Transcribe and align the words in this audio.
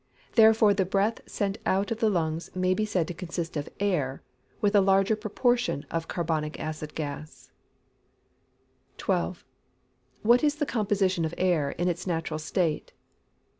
Therefore 0.33 0.73
the 0.73 0.83
breath 0.83 1.19
sent 1.29 1.59
out 1.63 1.91
of 1.91 1.99
the 1.99 2.09
lungs 2.09 2.49
may 2.55 2.73
be 2.73 2.85
said 2.85 3.07
to 3.07 3.13
consist 3.13 3.55
of 3.55 3.69
air, 3.79 4.23
with 4.59 4.73
a 4.73 4.81
large 4.81 5.09
proportion 5.19 5.85
of 5.91 6.07
carbonic 6.07 6.59
acid 6.59 6.95
gas. 6.95 7.51
12. 8.97 9.45
_What 10.25 10.43
is 10.43 10.55
the 10.55 10.65
composition 10.65 11.23
of 11.23 11.35
air 11.37 11.69
in 11.73 11.87
its 11.87 12.07
natural 12.07 12.39
state? 12.39 12.93